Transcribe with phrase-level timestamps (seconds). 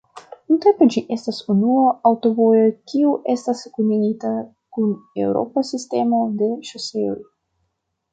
[0.51, 2.63] Nuntempe ĝi estas unua aŭtovojo
[2.93, 4.31] kiu estas kunigita
[4.77, 4.89] kun
[5.27, 7.19] eŭropa sistemo de ŝoseoj.